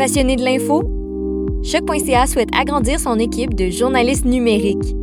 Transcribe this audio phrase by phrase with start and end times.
[0.00, 0.82] Passionné de l'info?
[1.62, 4.96] Choc.ca souhaite agrandir son équipe de journalistes numériques.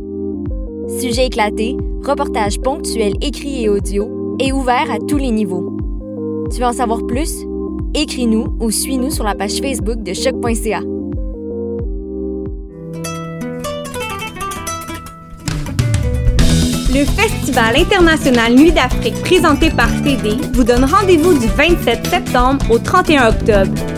[1.00, 5.76] Sujets éclatés, reportages ponctuels écrits et audio et ouverts à tous les niveaux.
[6.50, 7.32] Tu veux en savoir plus?
[7.94, 10.80] Écris-nous ou suis-nous sur la page Facebook de Choc.ca.
[16.90, 22.80] Le Festival international Nuit d'Afrique présenté par TD vous donne rendez-vous du 27 septembre au
[22.80, 23.97] 31 octobre.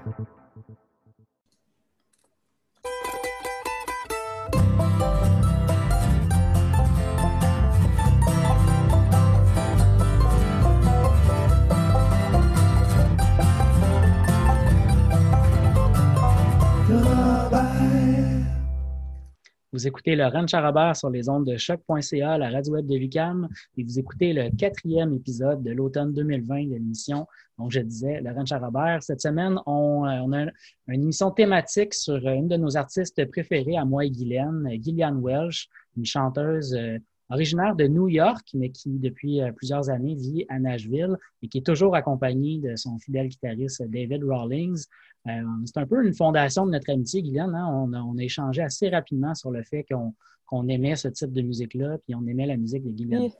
[19.73, 23.83] Vous écoutez Laurent Charabert sur les ondes de choc.ca, la radio web de Lucam, et
[23.85, 27.25] vous écoutez le quatrième épisode de l'automne 2020 de l'émission.
[27.57, 30.47] Donc, je disais, Laurent Charabert, cette semaine, on, euh, on, a
[30.89, 35.69] une émission thématique sur une de nos artistes préférés, à moi et Guylaine, Gillian Welsh,
[35.95, 36.97] une chanteuse euh,
[37.31, 41.59] originaire de New York, mais qui, depuis euh, plusieurs années, vit à Nashville et qui
[41.59, 44.85] est toujours accompagnée de son fidèle guitariste David Rawlings.
[45.27, 45.31] Euh,
[45.65, 47.55] c'est un peu une fondation de notre amitié, Guylaine.
[47.55, 47.87] Hein?
[47.93, 50.13] On, a, échangé assez rapidement sur le fait qu'on
[50.49, 53.31] qu aimait ce type de musique-là, puis on aimait la musique de Guylaine.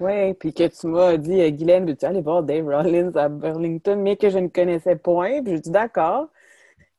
[0.00, 3.96] Oui, puis que tu m'as dit, euh, Guylaine, veux-tu aller voir Dave Rollins à Burlington,
[3.96, 5.42] mais que je ne connaissais point.
[5.42, 6.28] Puis j'ai dit d'accord.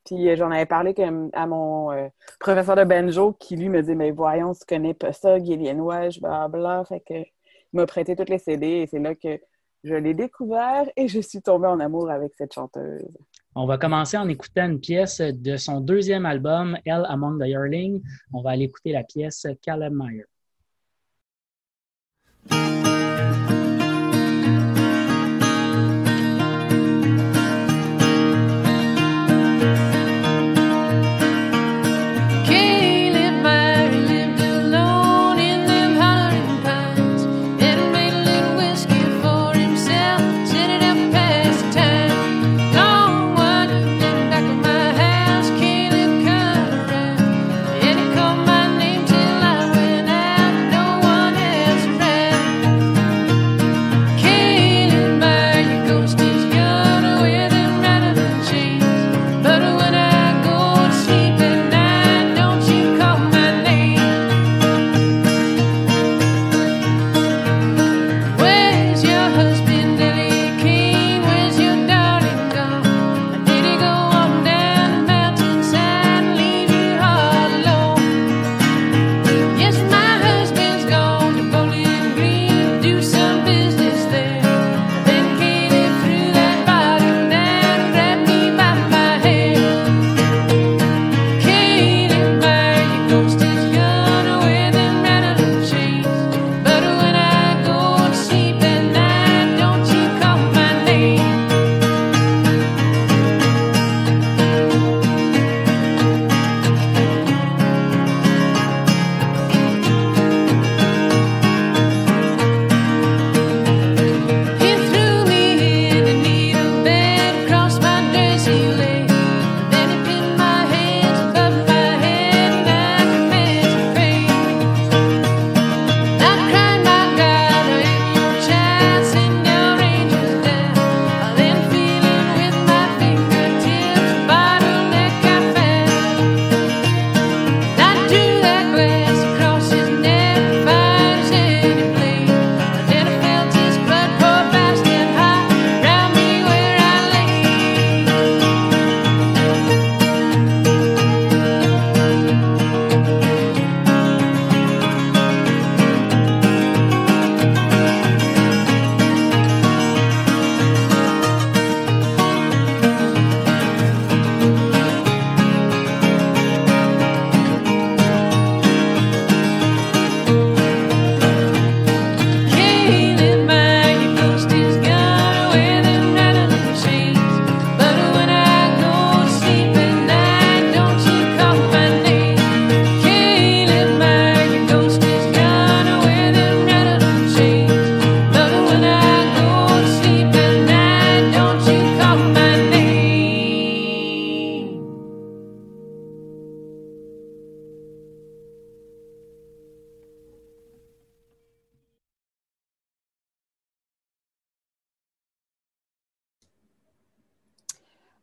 [0.06, 0.94] Puis euh, j'en avais parlé
[1.34, 2.08] à mon euh,
[2.40, 6.86] professeur de banjo qui, lui, me dit Mais voyons, tu connais pas ça, Welsh, blablabla.
[6.86, 7.14] Fait que
[7.74, 9.40] il m'a prêté toutes les CD et c'est là que
[9.84, 13.18] je l'ai découvert et je suis tombée en amour avec cette chanteuse.
[13.56, 18.02] On va commencer en écoutant une pièce de son deuxième album, Elle Among the Yearling.
[18.34, 20.26] On va aller écouter la pièce Caleb Meyer.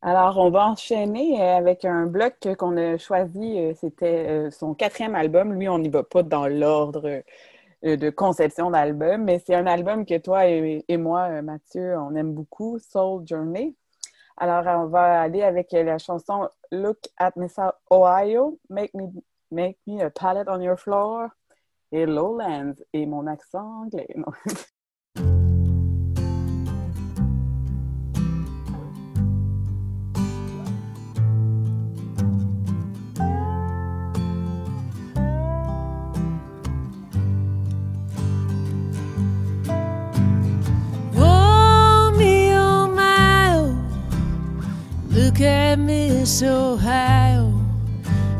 [0.08, 3.58] Alors, on va enchaîner euh, avec un bloc qu'on a choisi.
[3.58, 5.52] euh, C'était euh, son quatrième album.
[5.52, 7.22] Lui, on n'y va pas dans l'ordre
[7.82, 12.78] de conception d'album, mais c'est un album que toi et, moi, Mathieu, on aime beaucoup,
[12.78, 13.76] Soul Journey.
[14.38, 17.56] Alors, on va aller avec la chanson Look at Miss
[17.92, 19.08] Ohio, Make Me,
[19.50, 21.28] Make Me a Palette on Your Floor
[21.92, 24.08] et Lowlands et mon accent anglais.
[45.38, 47.54] Look at Miss Ohio.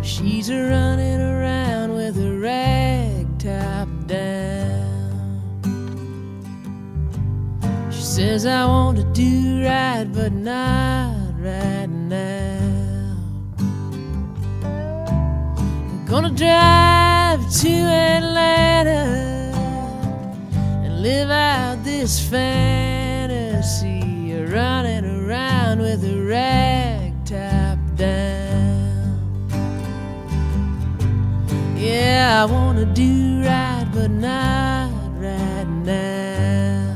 [0.03, 5.63] She's running around with a rag top down.
[7.93, 13.17] She says, I want to do right, but not right now.
[14.67, 19.05] I'm gonna drive to Atlanta
[20.83, 24.03] and live out this fantasy
[24.33, 26.78] of running around with a rag
[32.39, 36.95] I wanna do right, but not right now.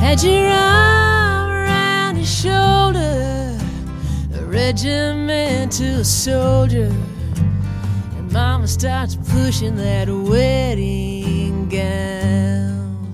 [0.00, 3.58] Had your arm around his shoulder,
[4.34, 6.90] a regimental soldier.
[8.68, 13.08] Starts pushing that wedding gown.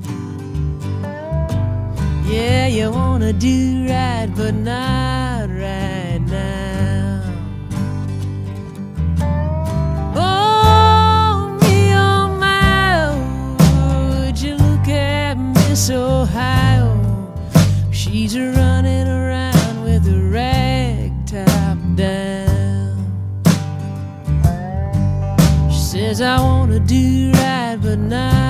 [2.27, 7.23] Yeah, you wanna do right, but not right now.
[10.17, 13.15] Oh, me, oh, my,
[14.27, 16.99] would you look at Miss Ohio?
[17.93, 18.74] She's around
[26.15, 28.44] Says, I want to do right, but not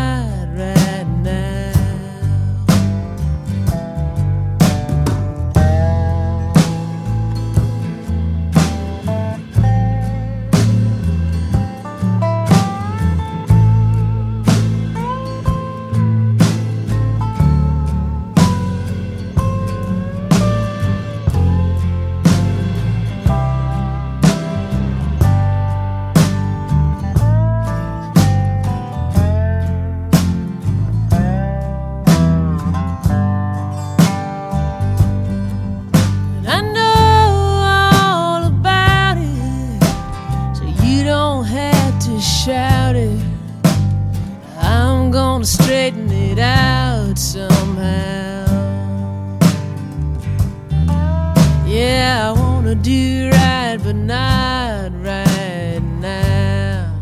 [52.75, 56.93] wanna do right, but not right now.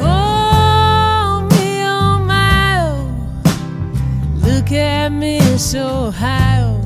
[0.00, 3.10] Oh, me, oh, my, oh.
[4.46, 6.80] Look at Miss Ohio.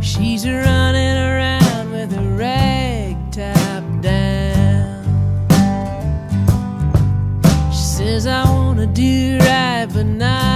[0.00, 5.04] She's running around with a rag top down.
[7.72, 10.55] She says, I want to do right, but not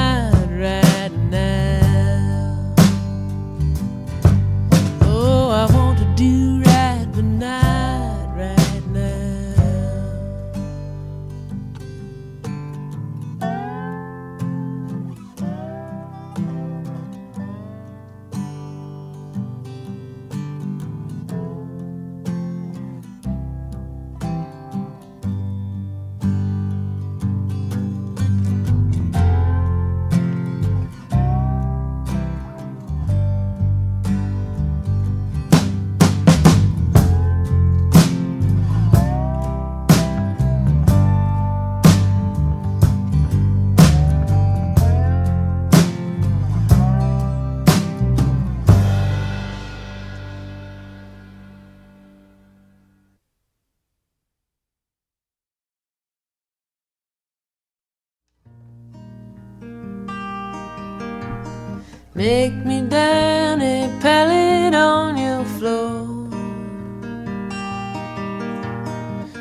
[62.20, 66.28] Make me down a pallet on your floor.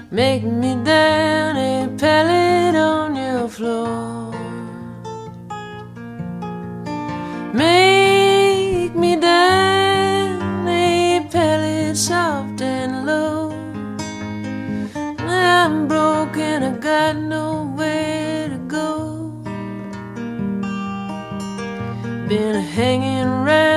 [0.09, 4.08] Make me down a pallet on your floor.
[22.29, 23.68] Been hanging around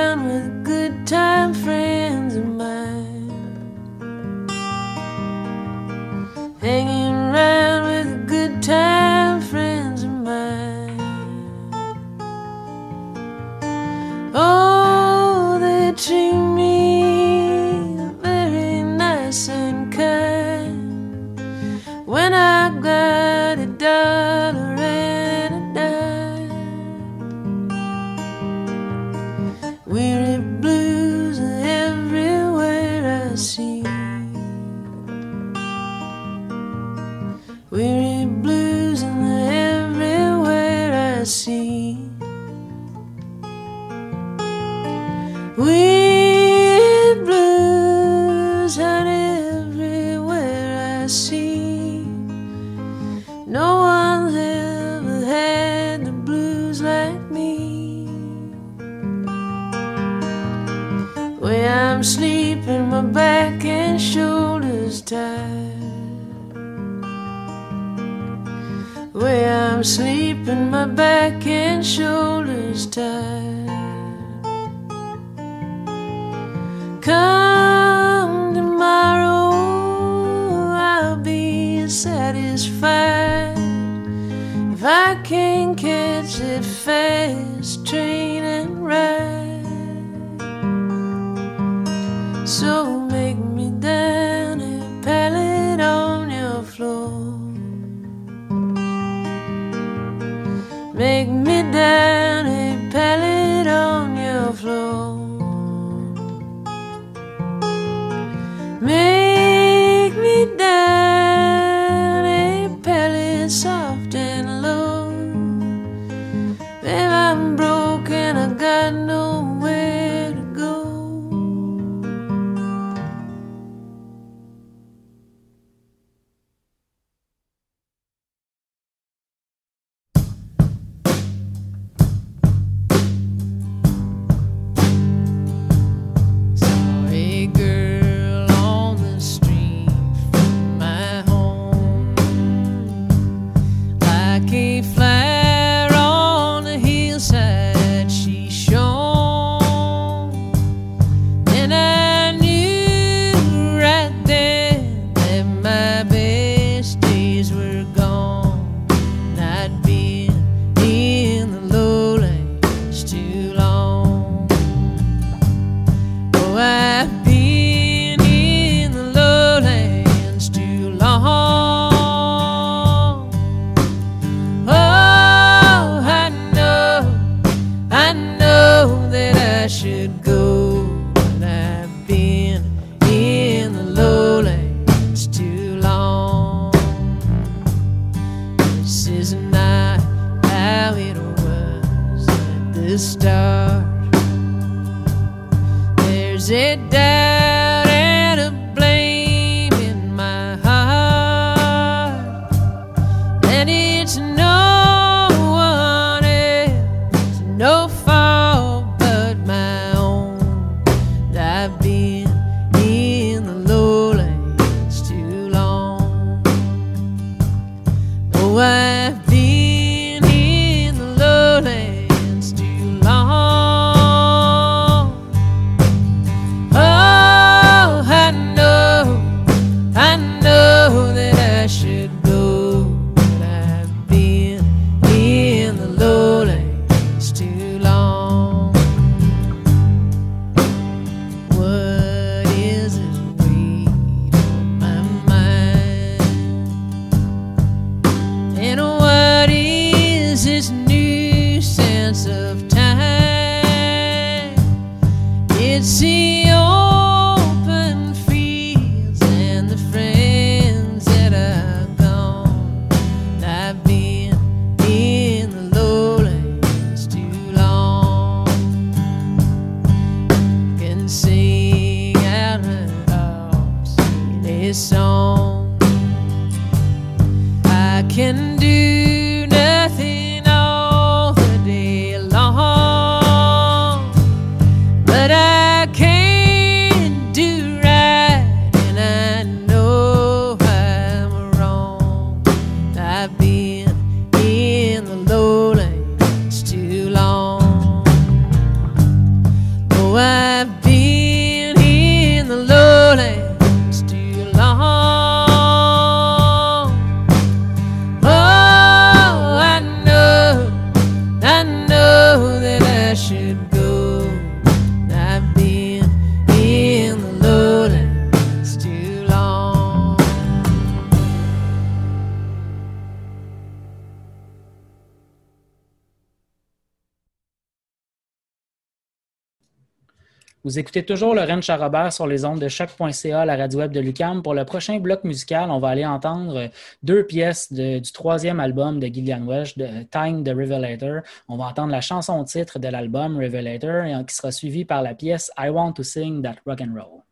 [330.73, 334.41] Vous écoutez toujours Rennes Charrobert sur les ondes de choc.ca, la radio web de Lucam.
[334.41, 336.71] Pour le prochain bloc musical, on va aller entendre
[337.03, 341.21] deux pièces du troisième album de Gillian Welsh, de Time the Revelator.
[341.47, 345.13] On va entendre la chanson titre de l'album Revelator, et qui sera suivie par la
[345.13, 347.22] pièce I Want to Sing That Rock and Roll.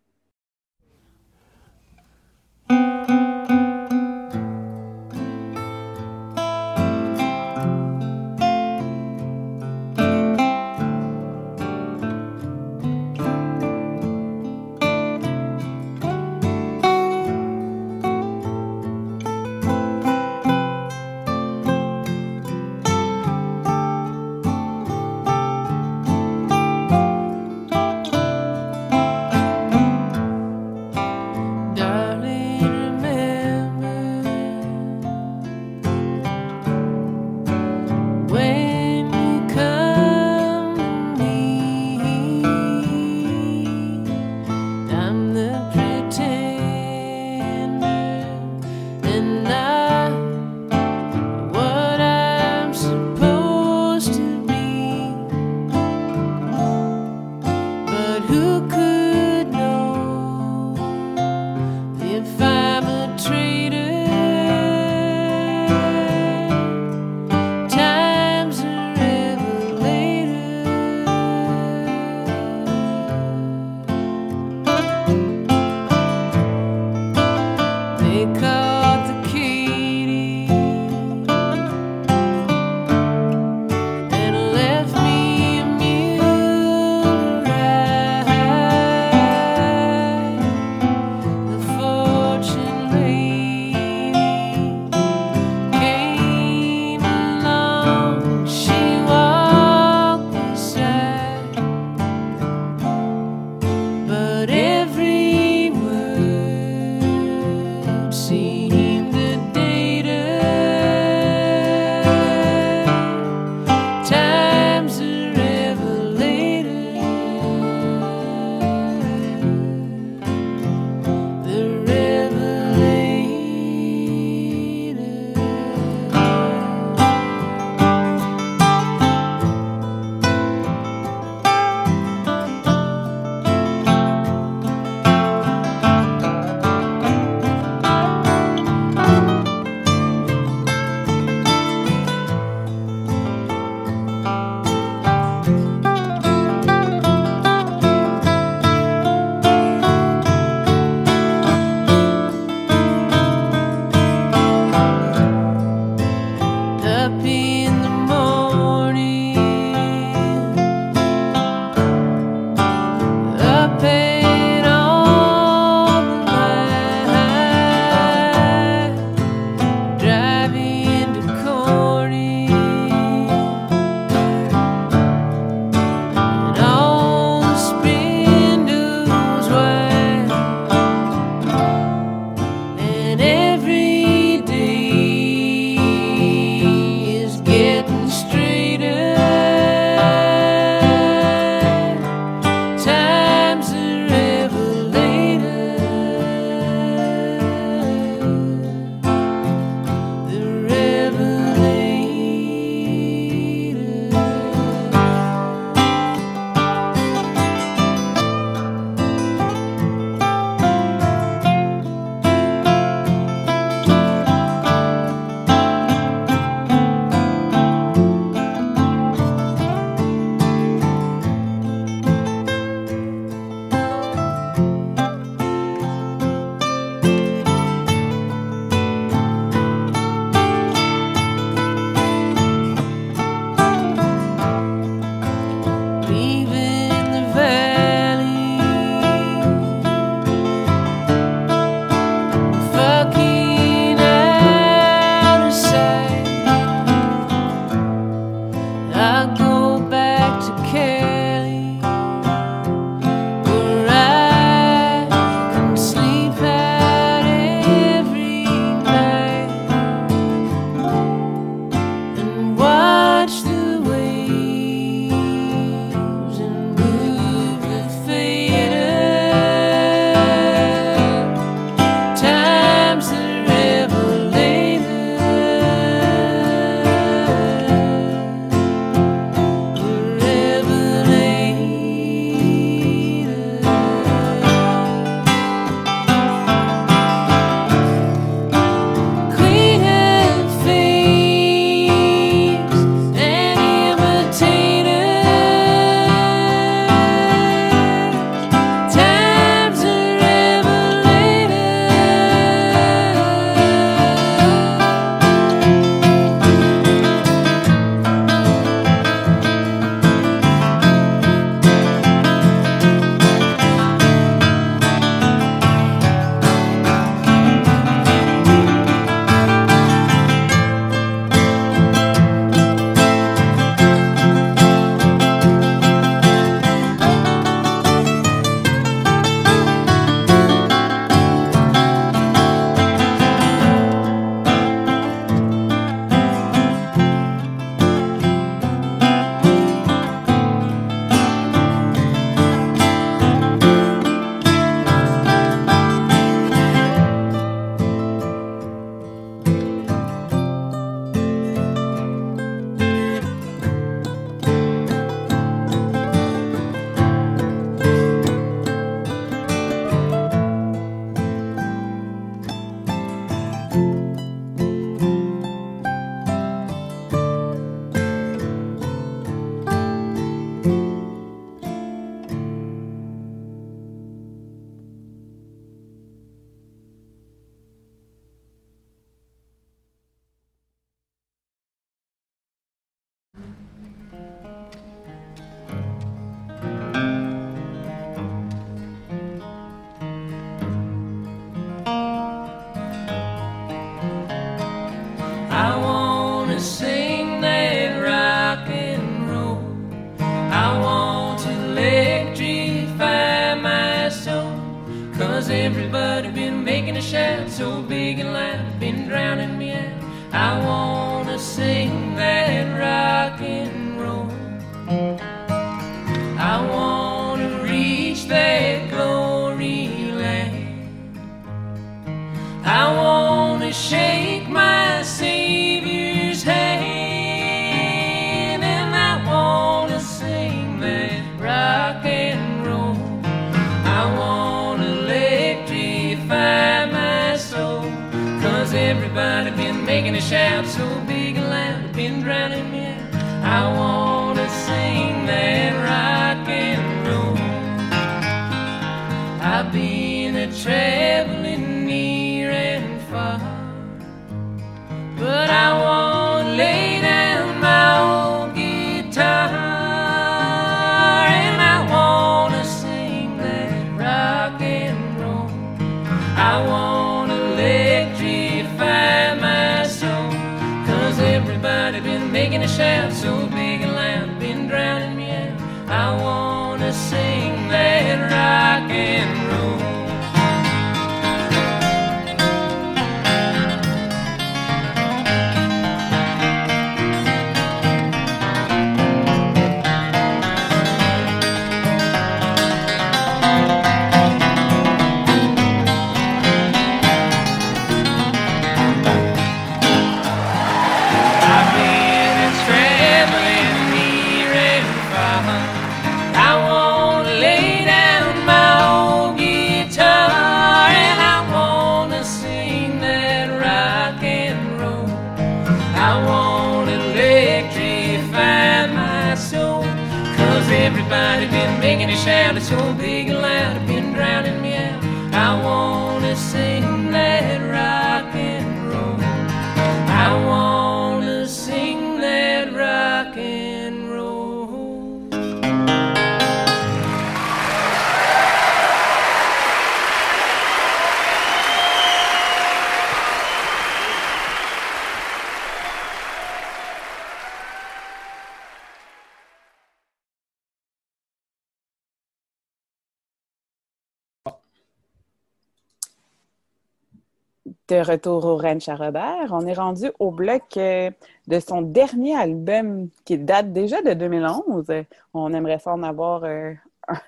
[557.92, 561.12] De retour au Ranch à Robert, on est rendu au bloc euh,
[561.50, 564.86] de son dernier album qui date déjà de 2011.
[565.34, 566.74] On aimerait ça en avoir euh,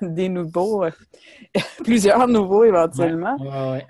[0.02, 0.92] des nouveaux, euh,
[1.84, 3.36] plusieurs nouveaux éventuellement.
[3.42, 3.88] Ouais, ouais, ouais.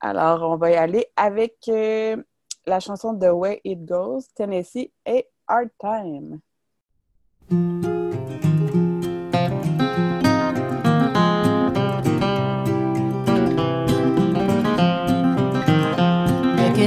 [0.00, 2.16] Alors, on va y aller avec euh,
[2.64, 6.40] la chanson The Way It Goes, Tennessee et Hard Time.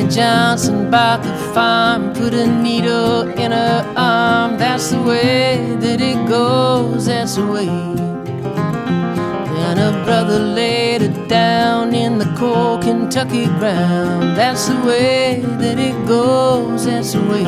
[0.09, 4.57] Johnson bought the farm, put a needle in her arm.
[4.57, 7.65] That's the way that it goes, that's the way.
[9.55, 14.37] Then her brother laid her down in the cold Kentucky ground.
[14.37, 17.43] That's the way that it goes, that's the way.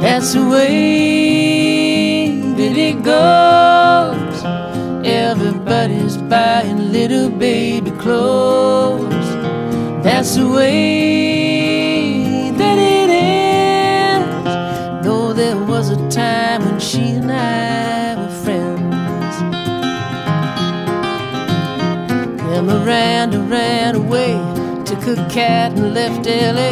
[0.00, 4.44] That's the way that it goes.
[5.06, 9.21] Everybody's buying little baby clothes.
[10.22, 15.04] That's the way that it ends.
[15.04, 19.36] Though there was a time when she and I were friends.
[22.38, 24.38] Then Miranda ran away,
[24.84, 26.70] took her cat and left LA.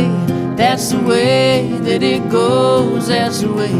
[0.54, 3.74] That's the way that it goes, that's the way.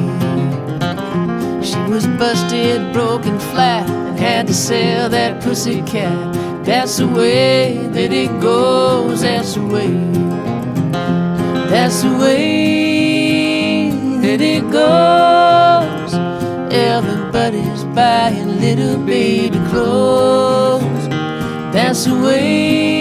[1.63, 6.50] She was busted, broken flat, and had to sell that pussy cat.
[6.71, 9.91] That's the way that it goes, that's the way.
[11.69, 13.91] That's the way
[14.23, 16.15] that it goes.
[16.73, 21.09] Everybody's buying little baby clothes.
[21.75, 23.00] That's the way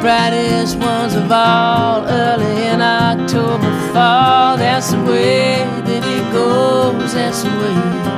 [0.00, 4.56] brightest ones of all early in October fall.
[4.56, 8.10] That's the way that it goes, that's the way.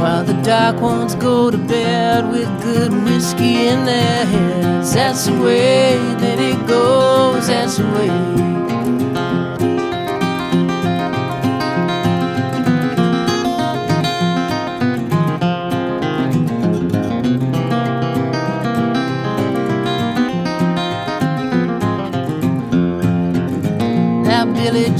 [0.00, 4.94] While the dark ones go to bed with good whiskey in their heads.
[4.94, 8.79] That's the way that it goes, that's the way.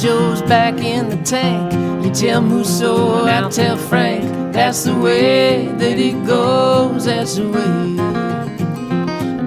[0.01, 1.75] Joe's back in the tank.
[2.03, 4.25] You tell Musso, I tell Frank.
[4.51, 7.05] That's the way that it goes.
[7.05, 7.97] That's the way.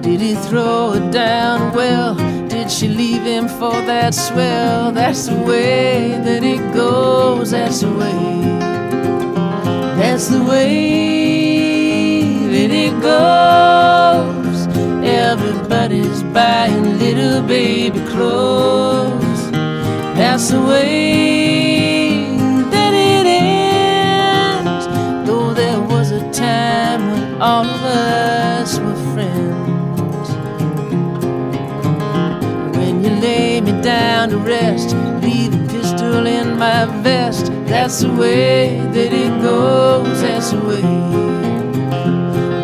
[0.01, 1.73] Did he throw it down?
[1.73, 2.13] Well,
[2.49, 4.91] did she leave him for that swell?
[4.91, 7.49] That's the way that it goes.
[7.49, 8.13] That's the way.
[9.97, 11.47] That's the way
[12.51, 14.67] that it goes.
[15.03, 19.22] Everybody's buying little baby clothes.
[20.33, 22.25] That's the way
[22.71, 24.87] that it ends.
[25.27, 30.29] Though there was a time when all of us were friends.
[32.75, 37.51] When you lay me down to rest, leave the pistol in my vest.
[37.67, 40.19] That's the way that it goes.
[40.19, 40.81] That's the way.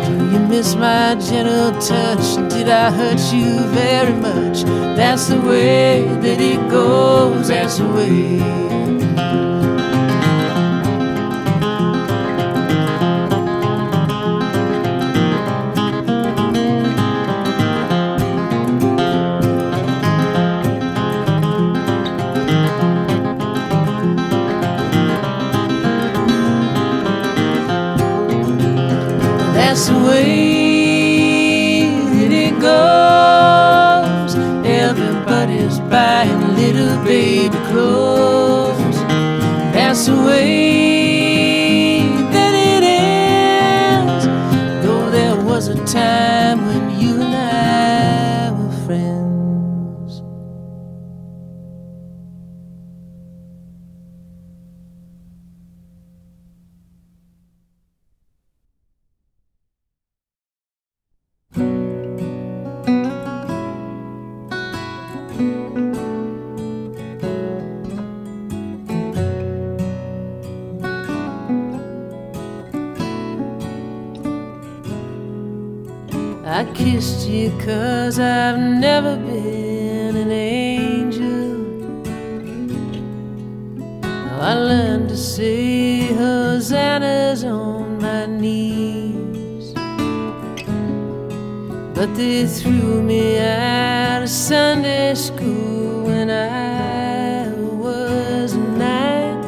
[0.08, 2.39] Do you miss my gentle touch?
[2.60, 4.64] Did I hurt you very much?
[4.94, 7.48] That's the way that it goes.
[7.48, 8.69] That's the way.
[40.00, 40.08] That's
[77.00, 81.56] I kissed you cause I've never been an angel.
[84.38, 89.72] I learned to say hosannas on my knees.
[91.94, 97.48] But they threw me out of Sunday school when I
[97.86, 99.42] was nine.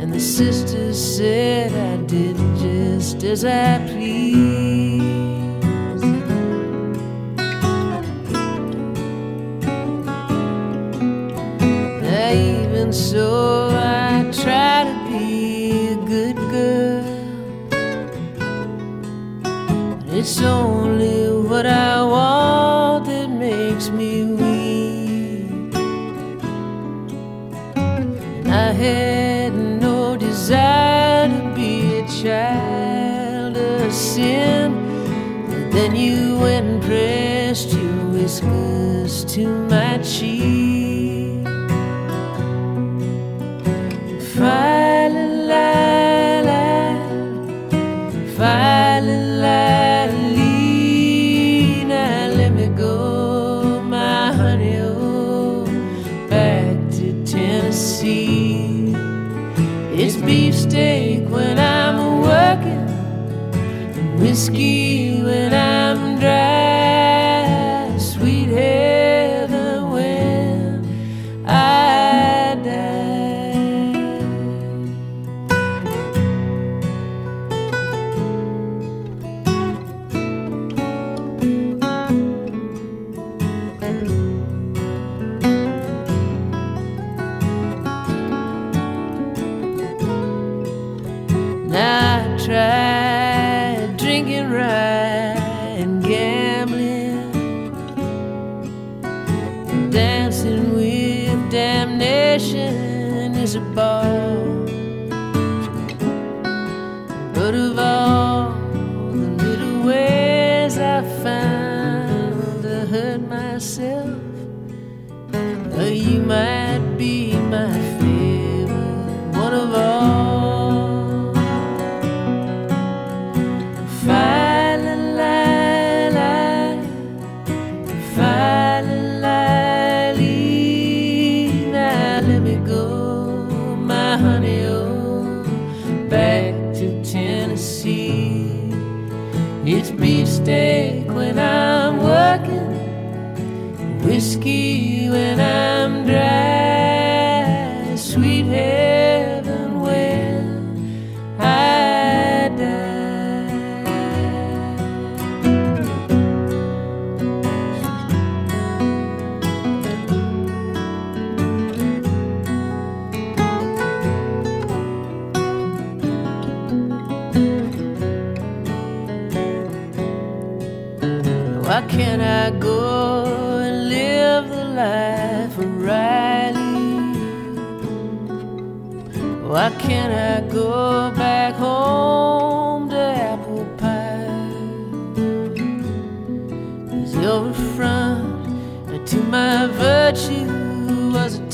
[0.00, 3.83] And the sisters said I did just as I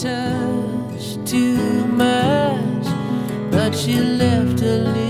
[0.00, 2.86] Touch too much,
[3.50, 5.09] but she left a little.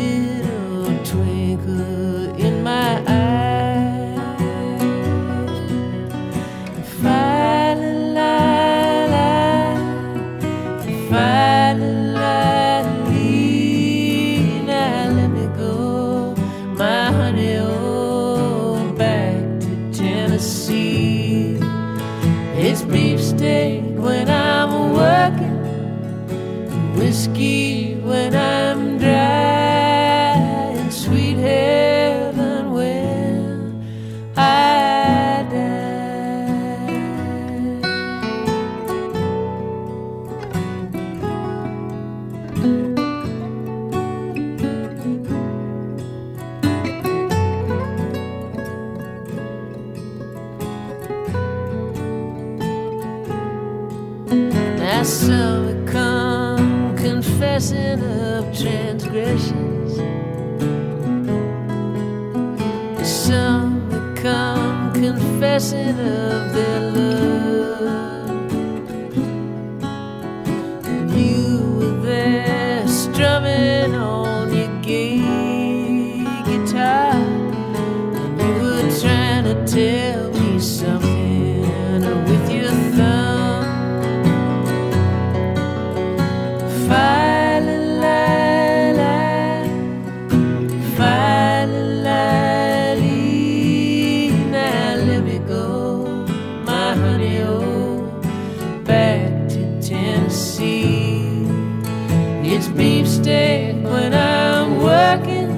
[102.80, 105.50] beefsteak when I'm working,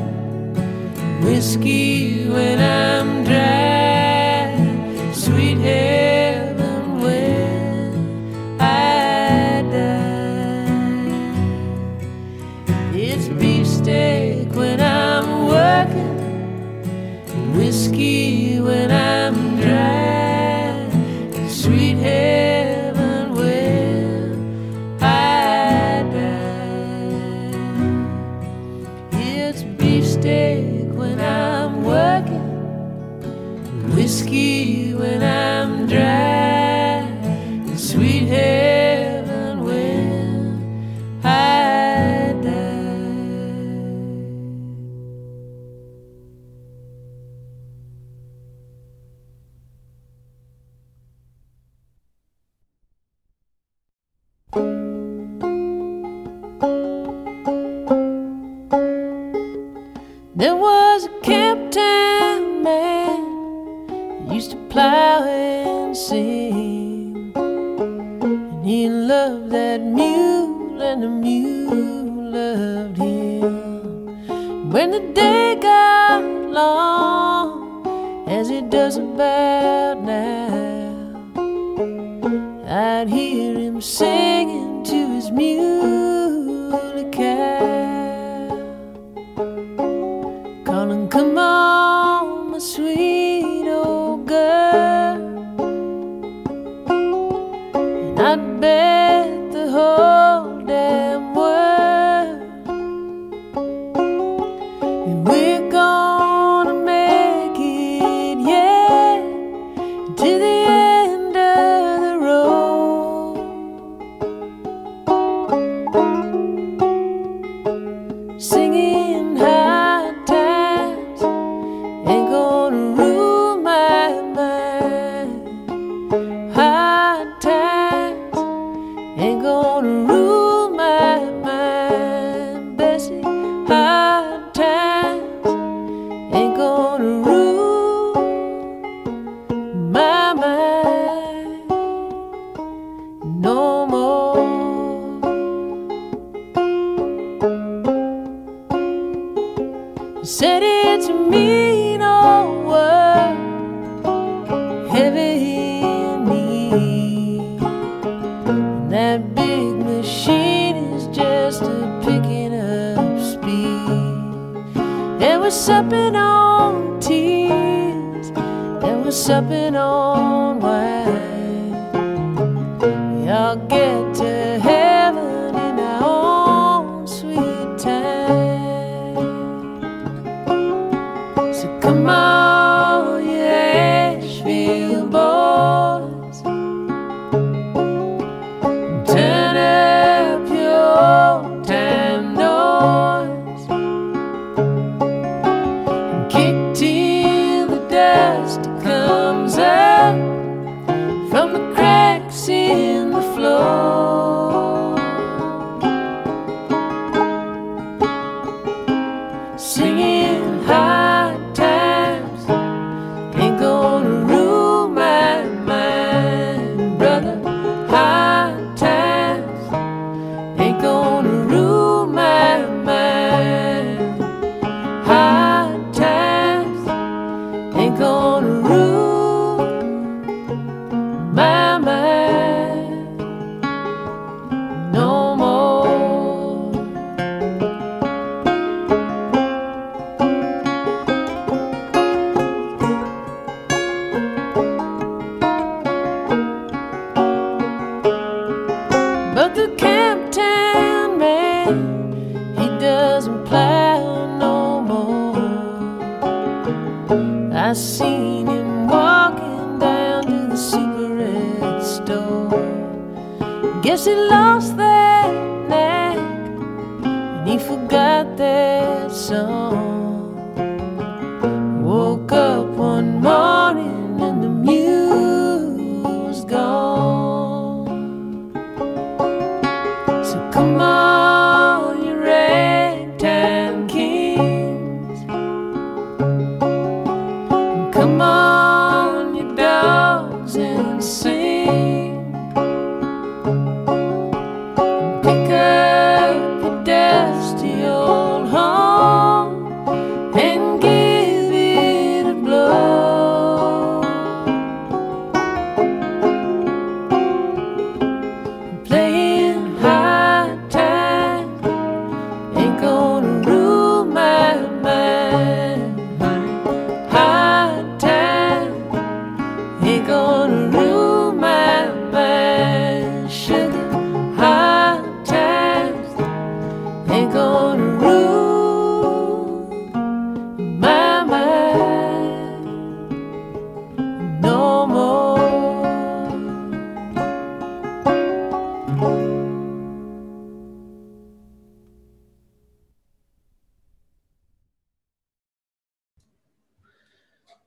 [1.23, 3.22] whiskey when I'm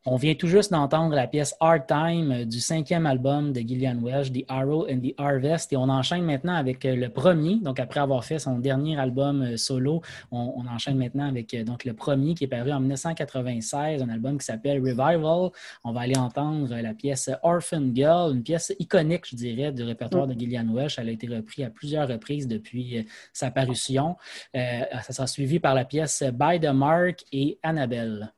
[0.07, 3.97] On vient tout juste d'entendre la pièce Hard Time euh, du cinquième album de Gillian
[4.03, 5.73] Welsh, The Arrow and the Harvest.
[5.73, 7.55] Et on enchaîne maintenant avec euh, le premier.
[7.55, 12.35] Donc, après avoir fait son dernier album euh, solo, on, enchaîne maintenant avec le premier
[12.35, 15.49] qui est paru en 1996, un album qui s'appelle Revival.
[15.83, 20.27] On va aller entendre la pièce Orphan Girl, une pièce iconique, je dirais, du répertoire
[20.27, 20.99] de Gillian Welsh.
[20.99, 24.17] Elle a été reprise à plusieurs reprises depuis sa parution.
[24.53, 28.33] Ça sera suivi par la pièce By the Mark et Annabelle.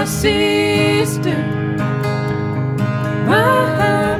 [0.00, 1.36] My sister,
[3.26, 4.19] my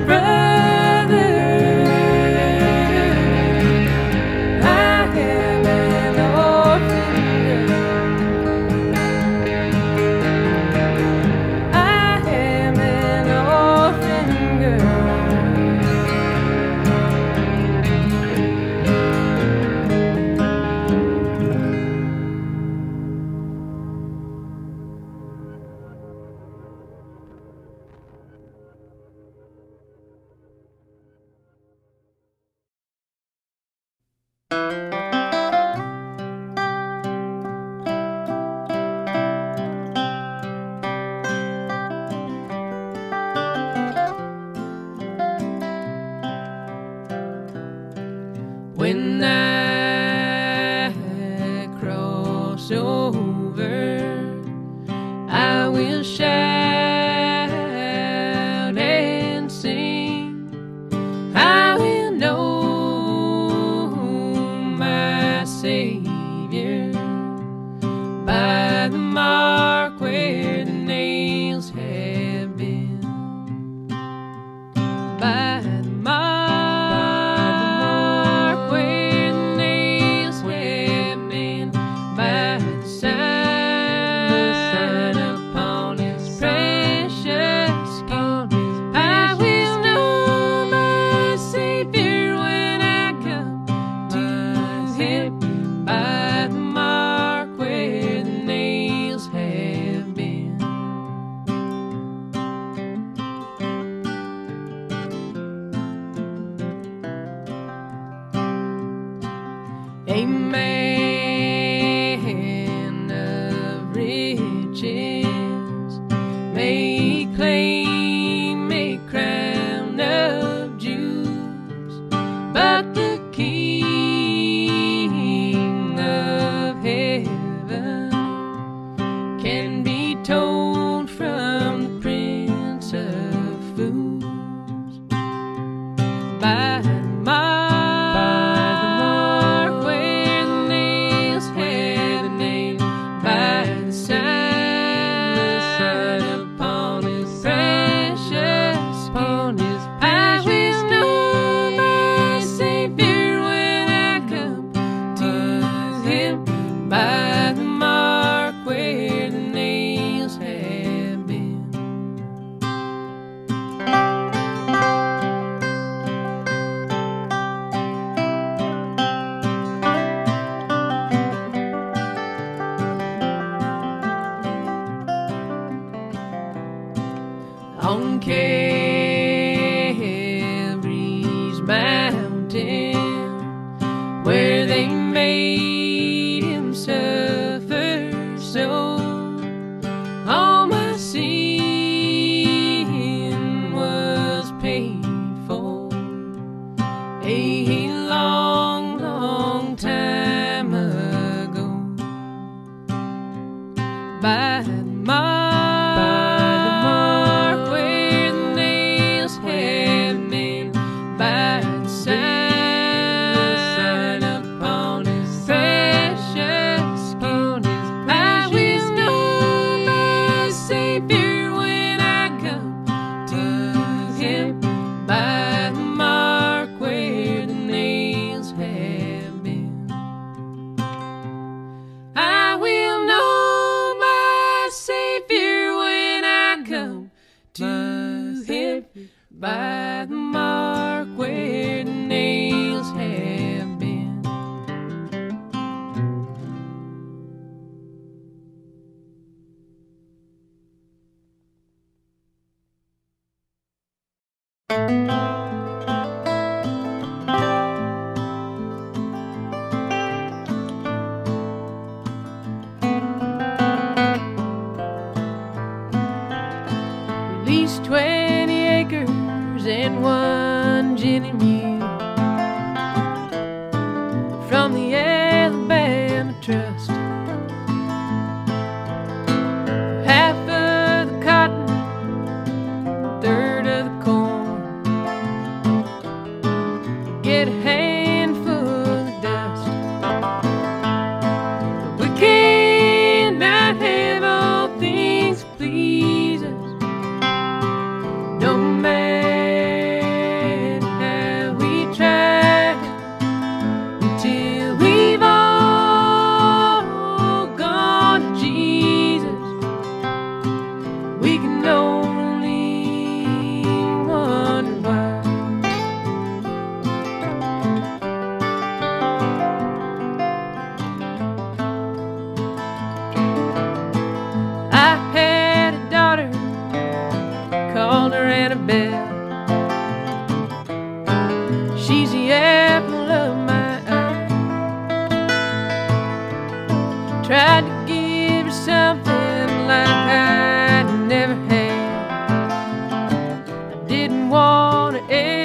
[344.28, 345.39] I didn't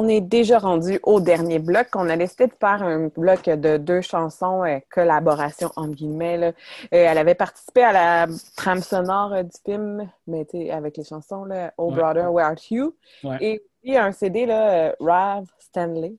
[0.00, 1.88] On est déjà rendu au dernier bloc.
[1.96, 6.36] On a décidé de faire un bloc de deux chansons, euh, collaboration entre guillemets.
[6.36, 6.46] là.
[6.46, 6.52] Euh,
[6.92, 8.26] elle avait participé à la
[8.56, 11.96] trame sonore euh, du film, mais avec les chansons là, Oh Ouais.
[11.96, 12.94] Brother, Where Art You?
[13.24, 13.38] Ouais.
[13.40, 16.14] Et puis un CD, là, euh, Rav Stanley,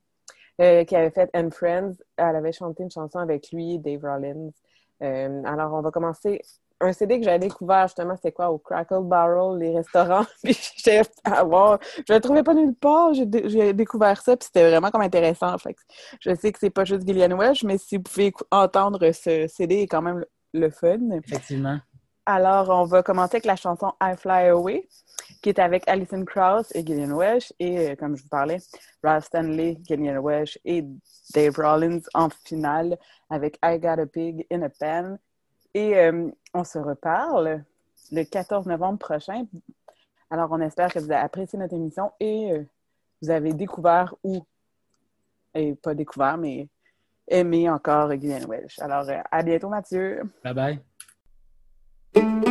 [0.58, 1.94] qui avait fait And Friends.
[2.18, 4.50] Elle avait chanté une chanson avec lui, Dave Rollins.
[5.00, 6.42] Alors, on va commencer.
[6.82, 8.50] Un CD que j'avais découvert, justement, c'était quoi?
[8.50, 10.26] Au Crackle Barrel, les restaurants.
[10.44, 11.80] Puis j'étais à voir.
[12.08, 13.14] Je le trouvais pas nulle part.
[13.14, 15.58] J'ai dé- j'ai découvert ça, puis c'était vraiment comme intéressant.
[15.58, 15.82] Fait que
[16.22, 19.82] je sais que c'est pas juste Gillian Welch, mais si vous pouvez entendre ce CD,
[19.82, 20.24] est quand même
[20.54, 21.00] le, fun.
[21.12, 21.80] Effectivement.
[22.26, 24.88] Alors, on va commencer avec la chanson I Fly Away,
[25.42, 27.52] qui est avec Alison Krauss et Gillian Welch.
[27.60, 28.60] Et euh, comme je vous parlais,
[29.04, 30.86] Ralph Stanley, Gillian Welch et
[31.34, 32.98] Dave Rollins en finale
[33.30, 35.18] avec I Got a Pig in a Pan.
[35.74, 37.64] Et euh, on se reparle
[38.12, 39.46] le 14 novembre prochain.
[40.30, 42.64] Alors, on espère que vous avez apprécié notre émission et euh,
[43.22, 44.46] vous avez découvert ou,
[45.54, 46.68] et pas découvert, mais
[47.28, 48.80] aimé encore Gillian Welch.
[48.80, 50.22] Alors, euh, à bientôt, Mathieu.
[50.44, 50.80] Bye
[52.14, 52.50] bye.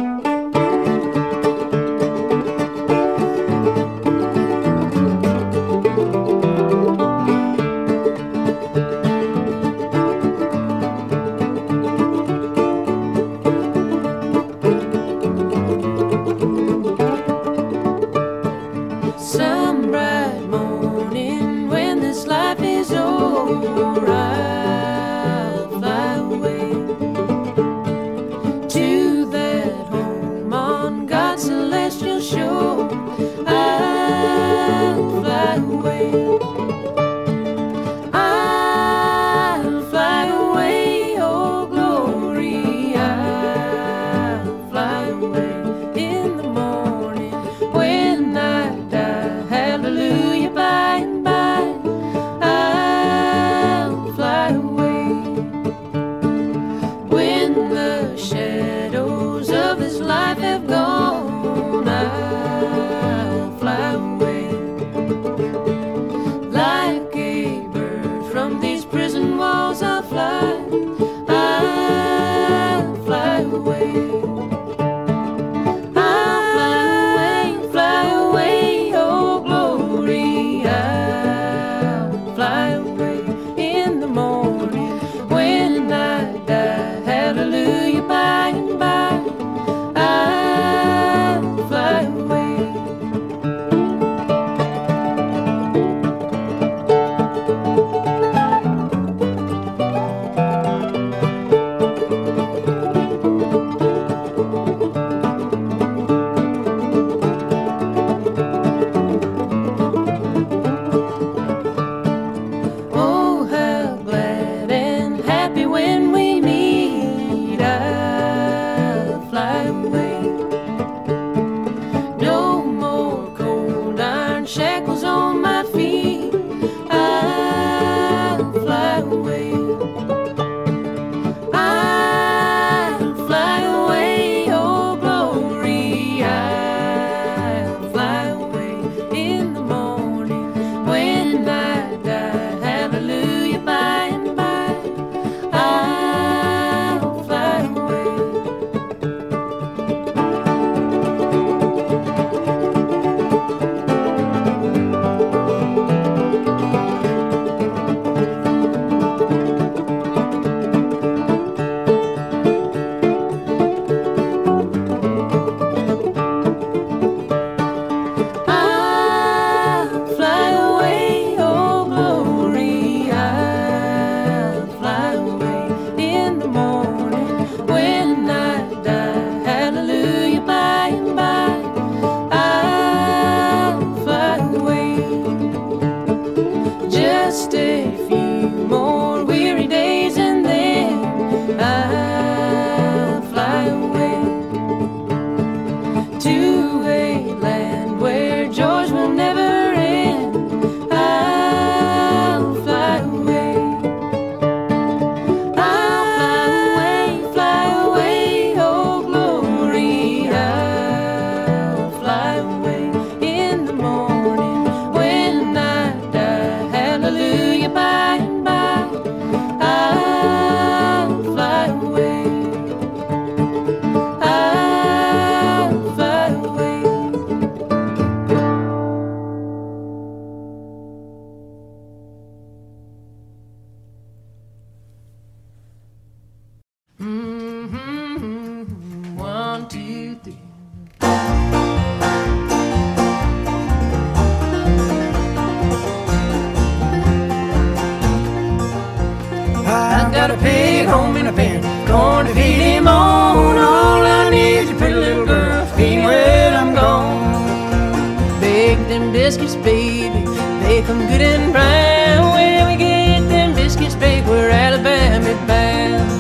[249.71, 253.57] I got a pig home in a pen, to feed him on.
[253.57, 258.41] All I need is a pretty little girl, feed when I'm gone.
[258.41, 260.25] Bake them biscuits, baby,
[260.61, 262.33] bake them good and brown.
[262.35, 266.11] When we get them biscuits baked, we're Alabama bound.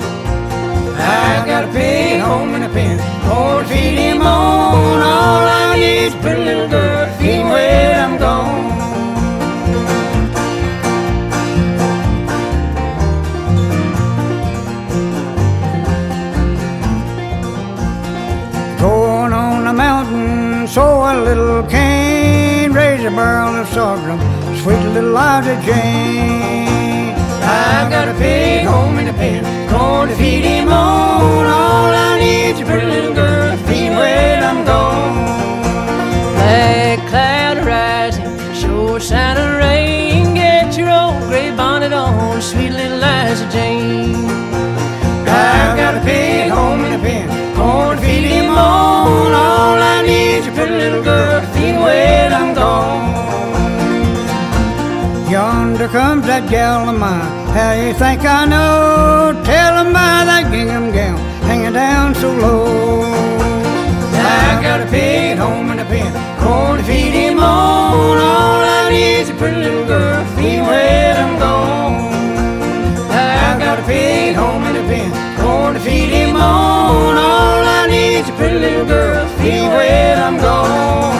[1.00, 2.98] I got a pig home in a pen,
[3.78, 5.00] feed him on.
[5.00, 8.66] All I need is pretty little girl to when I'm gone.
[18.80, 24.20] Going on the mountain, so a little cane, raise a barrel of sorghum,
[24.62, 27.14] sweet little Ida Jane.
[27.42, 31.46] I've got a pig home in a pen, going to feed him on.
[31.46, 33.37] All I need is a pretty little girl
[34.18, 35.16] when I'm gone.
[36.38, 40.34] Black cloud rising, sure sign of rain.
[40.34, 44.26] Get your old gray bonnet on, sweet little Liza Jane.
[45.26, 49.30] I've got a pig home in a pen, going to feed him on.
[49.46, 53.06] All I need is a pretty little girl to feed when I'm gone.
[55.32, 57.32] Yonder comes that gal of mine.
[57.56, 59.34] How you think I know?
[59.50, 62.97] Tell 'em by that gingham gown, hanging down so low
[64.78, 68.16] got a pig at home and a pen, corn to feed him on.
[68.16, 72.12] All I need is a pretty little girl to feed when I'm gone.
[73.10, 75.10] I got a pig at home and a pen,
[75.40, 77.16] corn to feed him on.
[77.16, 81.17] All I need is a pretty little girl to feed when I'm gone.